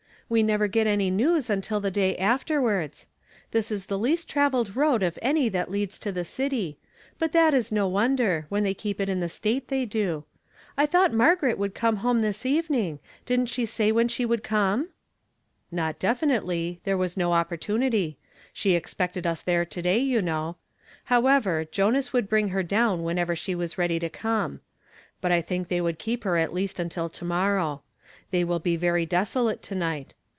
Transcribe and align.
"We 0.31 0.43
never 0.43 0.69
get 0.69 0.87
any 0.87 1.11
news 1.11 1.49
until 1.49 1.81
the 1.81 1.91
day 1.91 2.15
afterwards. 2.17 3.09
This 3.51 3.69
is 3.69 3.87
the 3.87 3.99
least 3.99 4.29
travelled 4.29 4.77
road 4.77 5.03
of 5.03 5.19
any 5.21 5.49
that 5.49 5.69
leads 5.69 5.99
to 5.99 6.11
the 6.13 6.23
city; 6.23 6.77
but 7.19 7.33
that 7.33 7.53
is 7.53 7.69
no 7.69 7.85
wonder, 7.89 8.45
when 8.47 8.63
they 8.63 8.73
keep 8.73 9.01
it 9.01 9.09
in 9.09 9.19
the 9.19 9.27
state 9.27 9.67
they 9.67 9.83
do. 9.83 10.23
I 10.77 10.85
thought 10.85 11.11
Maigaret 11.11 11.57
'Aould 11.57 11.75
come 11.75 11.97
home 11.97 12.21
this 12.21 12.45
evening. 12.45 12.99
Didn't 13.25 13.47
she 13.47 13.65
say 13.65 13.91
when 13.91 14.07
she 14.07 14.23
would 14.25 14.41
come?"" 14.41 14.91
Not 15.69 15.99
definitely; 15.99 16.79
there 16.85 16.97
was 16.97 17.17
no 17.17 17.33
opportunity; 17.33 18.17
she 18.53 18.69
I. 18.69 18.69
"HE 18.69 18.73
HATH 18.75 18.87
SENT 18.87 18.99
ME." 19.15 19.21
161 19.23 19.25
she 19.25 19.25
expected 19.25 19.27
us 19.27 19.41
there 19.41 19.65
to 19.65 19.81
day, 19.81 19.99
you 20.01 20.21
know. 20.21 20.55
However, 21.11 21.65
Jonas 21.69 22.13
would 22.13 22.29
bring 22.29 22.47
her 22.55 22.63
down 22.63 23.03
whenever 23.03 23.35
she 23.35 23.53
was 23.53 23.77
ready 23.77 23.99
to 23.99 24.07
come; 24.09 24.61
but 25.19 25.33
I 25.33 25.41
think 25.41 25.67
they 25.67 25.79
woukl 25.79 25.97
keep 25.97 26.23
lier 26.23 26.37
at 26.37 26.53
least 26.53 26.79
until 26.79 27.09
to 27.09 27.25
morrow. 27.25 27.81
They 28.29 28.45
will 28.45 28.59
be 28.59 28.77
very 28.77 29.05
deso 29.05 29.47
late 29.47 29.61
to 29.63 29.75
night. 29.75 30.15